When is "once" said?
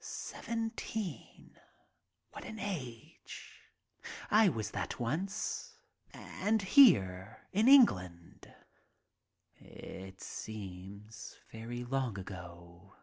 4.98-5.76